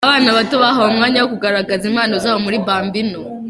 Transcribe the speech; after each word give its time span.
Abana 0.07 0.29
bato 0.37 0.55
bahawe 0.63 0.87
umwanya 0.93 1.19
wo 1.21 1.29
kugaragaza 1.33 1.83
impano 1.89 2.13
zabo 2.23 2.39
muri 2.45 2.57
Bambino 2.67 3.17